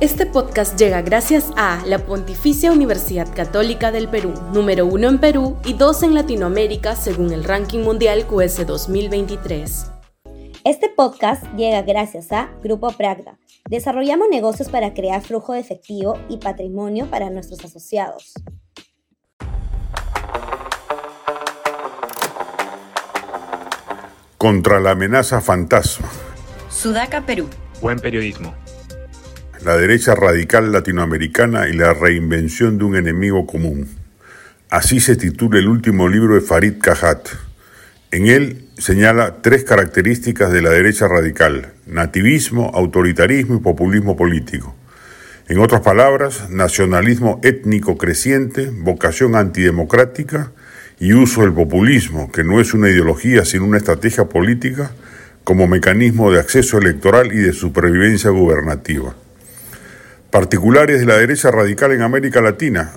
Este 0.00 0.24
podcast 0.24 0.78
llega 0.78 1.02
gracias 1.02 1.52
a 1.58 1.84
la 1.84 1.98
Pontificia 1.98 2.72
Universidad 2.72 3.28
Católica 3.34 3.92
del 3.92 4.08
Perú, 4.08 4.32
número 4.50 4.86
uno 4.86 5.10
en 5.10 5.18
Perú 5.18 5.58
y 5.62 5.74
dos 5.74 6.02
en 6.02 6.14
Latinoamérica 6.14 6.96
según 6.96 7.34
el 7.34 7.44
ranking 7.44 7.80
mundial 7.80 8.26
QS 8.26 8.66
2023. 8.66 9.92
Este 10.64 10.88
podcast 10.88 11.44
llega 11.54 11.82
gracias 11.82 12.32
a 12.32 12.48
Grupo 12.62 12.90
Pragda. 12.92 13.38
Desarrollamos 13.68 14.28
negocios 14.30 14.70
para 14.70 14.94
crear 14.94 15.20
flujo 15.20 15.52
de 15.52 15.60
efectivo 15.60 16.18
y 16.30 16.38
patrimonio 16.38 17.04
para 17.10 17.28
nuestros 17.28 17.62
asociados. 17.62 18.32
Contra 24.38 24.80
la 24.80 24.92
amenaza 24.92 25.42
fantasma. 25.42 26.08
Sudaca, 26.70 27.26
Perú. 27.26 27.50
Buen 27.82 27.98
periodismo 27.98 28.54
la 29.64 29.76
derecha 29.76 30.14
radical 30.14 30.72
latinoamericana 30.72 31.68
y 31.68 31.74
la 31.74 31.92
reinvención 31.92 32.78
de 32.78 32.84
un 32.84 32.96
enemigo 32.96 33.46
común. 33.46 33.88
Así 34.70 35.00
se 35.00 35.16
titula 35.16 35.58
el 35.58 35.68
último 35.68 36.08
libro 36.08 36.34
de 36.34 36.40
Farid 36.40 36.74
Cajat. 36.80 37.28
En 38.10 38.26
él 38.26 38.68
señala 38.78 39.42
tres 39.42 39.64
características 39.64 40.50
de 40.50 40.62
la 40.62 40.70
derecha 40.70 41.08
radical, 41.08 41.74
nativismo, 41.86 42.70
autoritarismo 42.74 43.56
y 43.56 43.60
populismo 43.60 44.16
político. 44.16 44.74
En 45.48 45.58
otras 45.58 45.82
palabras, 45.82 46.48
nacionalismo 46.48 47.38
étnico 47.42 47.98
creciente, 47.98 48.70
vocación 48.72 49.36
antidemocrática 49.36 50.52
y 50.98 51.12
uso 51.12 51.42
del 51.42 51.52
populismo, 51.52 52.32
que 52.32 52.44
no 52.44 52.60
es 52.60 52.72
una 52.72 52.88
ideología 52.88 53.44
sino 53.44 53.66
una 53.66 53.78
estrategia 53.78 54.24
política 54.24 54.92
como 55.44 55.66
mecanismo 55.66 56.30
de 56.30 56.40
acceso 56.40 56.78
electoral 56.78 57.32
y 57.32 57.38
de 57.38 57.52
supervivencia 57.52 58.30
gubernativa 58.30 59.14
particulares 60.30 61.00
de 61.00 61.06
la 61.06 61.16
derecha 61.16 61.50
radical 61.50 61.92
en 61.92 62.02
América 62.02 62.40
Latina, 62.40 62.92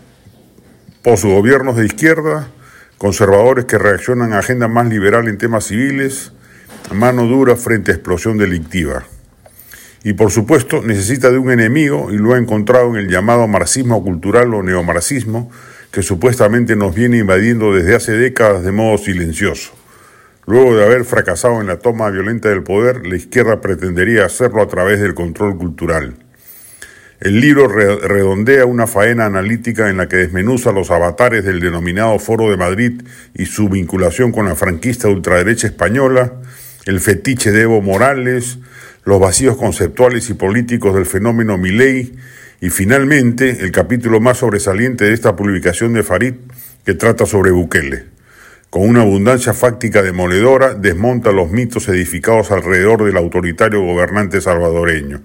gobiernos 1.03 1.75
de 1.75 1.85
izquierda, 1.85 2.47
conservadores 2.97 3.65
que 3.65 3.77
reaccionan 3.77 4.33
a 4.33 4.39
agenda 4.39 4.67
más 4.67 4.87
liberal 4.87 5.27
en 5.27 5.37
temas 5.37 5.65
civiles, 5.65 6.31
mano 6.91 7.25
dura 7.25 7.55
frente 7.55 7.91
a 7.91 7.95
explosión 7.95 8.37
delictiva. 8.37 9.03
Y 10.03 10.13
por 10.13 10.31
supuesto 10.31 10.81
necesita 10.83 11.31
de 11.31 11.37
un 11.37 11.49
enemigo 11.49 12.11
y 12.11 12.17
lo 12.17 12.33
ha 12.33 12.37
encontrado 12.37 12.89
en 12.89 12.97
el 12.97 13.09
llamado 13.09 13.47
marxismo 13.47 14.03
cultural 14.03 14.53
o 14.53 14.61
neomarxismo 14.61 15.49
que 15.91 16.01
supuestamente 16.01 16.75
nos 16.75 16.93
viene 16.93 17.19
invadiendo 17.19 17.73
desde 17.73 17.95
hace 17.95 18.11
décadas 18.13 18.63
de 18.63 18.71
modo 18.71 18.97
silencioso. 18.97 19.71
Luego 20.45 20.75
de 20.75 20.83
haber 20.83 21.05
fracasado 21.05 21.61
en 21.61 21.67
la 21.67 21.79
toma 21.79 22.09
violenta 22.09 22.49
del 22.49 22.63
poder, 22.63 23.05
la 23.07 23.15
izquierda 23.15 23.61
pretendería 23.61 24.25
hacerlo 24.25 24.61
a 24.61 24.67
través 24.67 24.99
del 24.99 25.13
control 25.13 25.57
cultural. 25.57 26.15
El 27.23 27.39
libro 27.39 27.69
redondea 27.69 28.65
una 28.65 28.85
faena 28.85 29.25
analítica 29.25 29.89
en 29.89 29.95
la 29.95 30.09
que 30.09 30.17
desmenuza 30.17 30.73
los 30.73 30.91
avatares 30.91 31.45
del 31.45 31.61
denominado 31.61 32.19
Foro 32.19 32.49
de 32.49 32.57
Madrid 32.57 33.01
y 33.33 33.45
su 33.45 33.69
vinculación 33.69 34.33
con 34.33 34.45
la 34.45 34.55
franquista 34.55 35.07
ultraderecha 35.07 35.67
española, 35.67 36.33
el 36.85 36.99
fetiche 36.99 37.53
de 37.53 37.61
Evo 37.61 37.81
Morales, 37.81 38.57
los 39.05 39.21
vacíos 39.21 39.55
conceptuales 39.55 40.29
y 40.29 40.33
políticos 40.33 40.95
del 40.95 41.05
fenómeno 41.05 41.57
Milei 41.57 42.13
y 42.59 42.69
finalmente 42.69 43.61
el 43.61 43.71
capítulo 43.71 44.19
más 44.19 44.39
sobresaliente 44.39 45.05
de 45.05 45.13
esta 45.13 45.33
publicación 45.33 45.93
de 45.93 46.03
Farid 46.03 46.33
que 46.85 46.93
trata 46.93 47.25
sobre 47.25 47.51
Bukele. 47.51 48.03
Con 48.69 48.81
una 48.81 49.03
abundancia 49.03 49.53
fáctica 49.53 50.01
demoledora 50.01 50.73
desmonta 50.73 51.31
los 51.31 51.49
mitos 51.51 51.87
edificados 51.87 52.51
alrededor 52.51 53.05
del 53.05 53.15
autoritario 53.15 53.79
gobernante 53.79 54.41
salvadoreño 54.41 55.21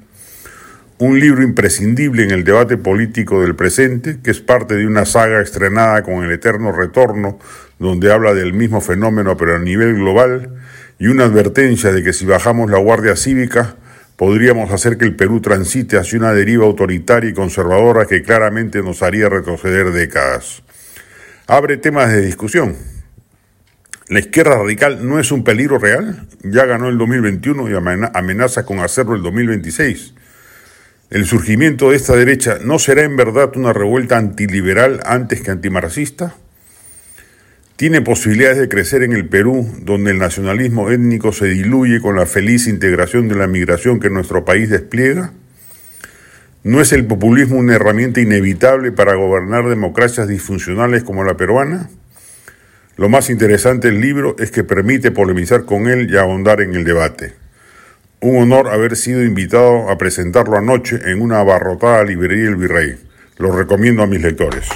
un 0.98 1.20
libro 1.20 1.42
imprescindible 1.44 2.24
en 2.24 2.32
el 2.32 2.42
debate 2.42 2.77
político 2.77 3.41
del 3.41 3.54
presente, 3.54 4.18
que 4.22 4.32
es 4.32 4.41
parte 4.41 4.74
de 4.74 4.86
una 4.86 5.05
saga 5.05 5.40
estrenada 5.40 6.02
con 6.02 6.24
el 6.24 6.32
eterno 6.32 6.72
retorno, 6.72 7.38
donde 7.78 8.12
habla 8.12 8.34
del 8.34 8.52
mismo 8.52 8.80
fenómeno 8.80 9.36
pero 9.36 9.55
a 9.55 9.58
nivel 9.61 9.95
global, 9.95 10.56
y 10.98 11.06
una 11.06 11.24
advertencia 11.24 11.92
de 11.92 12.02
que 12.02 12.12
si 12.12 12.27
bajamos 12.27 12.68
la 12.68 12.78
Guardia 12.78 13.14
Cívica, 13.14 13.77
podríamos 14.17 14.73
hacer 14.73 14.98
que 14.98 15.05
el 15.05 15.14
Perú 15.14 15.40
transite 15.40 15.96
hacia 15.96 16.18
una 16.18 16.33
deriva 16.33 16.64
autoritaria 16.64 17.30
y 17.30 17.34
conservadora 17.34 18.06
que 18.06 18.23
claramente 18.23 18.83
nos 18.83 19.02
haría 19.02 19.28
retroceder 19.28 19.92
décadas. 19.92 20.64
Abre 21.46 21.77
temas 21.77 22.11
de 22.11 22.23
discusión. 22.23 22.74
¿La 24.08 24.18
izquierda 24.18 24.56
radical 24.56 25.06
no 25.06 25.20
es 25.20 25.30
un 25.30 25.44
peligro 25.44 25.78
real? 25.78 26.27
Ya 26.42 26.64
ganó 26.64 26.89
el 26.89 26.98
2021 26.98 27.70
y 27.70 27.74
amenaza 27.74 28.64
con 28.64 28.80
hacerlo 28.80 29.14
el 29.14 29.23
2026. 29.23 30.14
El 31.11 31.24
surgimiento 31.24 31.89
de 31.89 31.96
esta 31.96 32.14
derecha 32.14 32.58
no 32.63 32.79
será 32.79 33.02
en 33.02 33.17
verdad 33.17 33.57
una 33.57 33.73
revuelta 33.73 34.19
antiliberal 34.19 35.01
antes 35.07 35.41
que 35.41 35.51
antimarxista? 35.51 36.35
¿Tiene 37.77 38.02
posibilidades 38.02 38.58
de 38.58 38.69
crecer 38.69 39.02
en 39.02 39.14
el 39.14 39.27
Perú, 39.27 39.67
donde 39.80 40.11
el 40.11 40.18
nacionalismo 40.18 40.91
étnico 40.91 41.33
se 41.33 41.47
diluye 41.47 42.02
con 42.02 42.17
la 42.17 42.27
feliz 42.27 42.67
integración 42.67 43.27
de 43.27 43.36
la 43.36 43.47
migración 43.47 44.01
que 44.01 44.11
nuestro 44.11 44.45
país 44.45 44.68
despliega? 44.68 45.33
¿No 46.63 46.83
es 46.83 46.92
el 46.92 47.07
populismo 47.07 47.57
una 47.57 47.77
herramienta 47.77 48.20
inevitable 48.20 48.92
para 48.92 49.14
gobernar 49.14 49.67
democracias 49.67 50.29
disfuncionales 50.29 51.05
como 51.05 51.24
la 51.24 51.39
peruana? 51.39 51.89
Lo 52.98 53.08
más 53.08 53.30
interesante 53.30 53.91
del 53.91 54.02
libro 54.02 54.36
es 54.39 54.51
que 54.51 54.63
permite 54.63 55.11
polemizar 55.11 55.64
con 55.64 55.86
él 55.86 56.11
y 56.11 56.18
ahondar 56.18 56.61
en 56.61 56.74
el 56.74 56.85
debate. 56.85 57.48
Un 58.20 58.36
honor 58.42 58.68
haber 58.68 58.96
sido 58.96 59.23
invitado 59.23 59.89
a 59.89 59.96
presentarlo 59.96 60.56
anoche 60.56 60.98
en 61.05 61.23
una 61.23 61.39
abarrotada 61.39 62.02
librería 62.02 62.48
El 62.48 62.56
Virrey. 62.56 62.96
Lo 63.36 63.52
recomiendo 63.52 64.02
a 64.02 64.08
mis 64.08 64.20
lectores. 64.20 64.67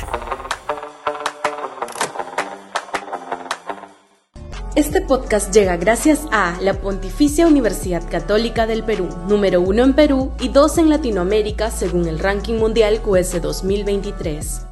Este 4.77 5.03
podcast 5.03 5.53
llega 5.53 5.77
gracias 5.77 6.21
a 6.31 6.57
la 6.61 6.75
Pontificia 6.75 7.49
Universidad 7.49 8.09
Católica 8.09 8.69
del 8.69 8.85
Perú, 8.85 9.09
número 9.29 9.61
uno 9.61 9.83
en 9.83 9.95
Perú 9.95 10.33
y 10.39 10.49
dos 10.49 10.79
en 10.79 10.89
Latinoamérica 10.89 11.73
según 11.73 12.07
el 12.07 12.21
ranking 12.21 12.55
mundial 12.55 13.03
QS 13.03 13.43
2023. 13.43 14.72